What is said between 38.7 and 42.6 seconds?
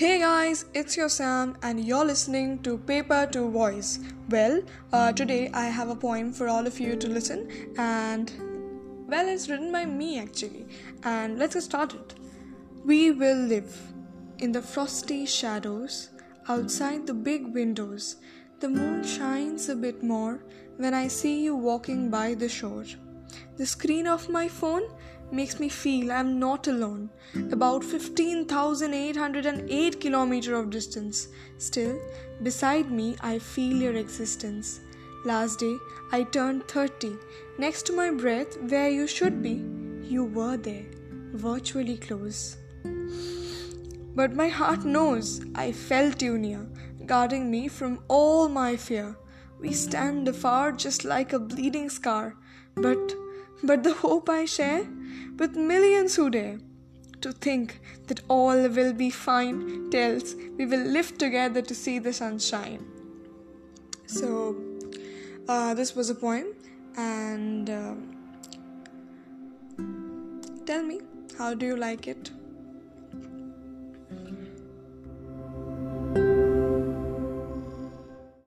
you should be, you were there, virtually close.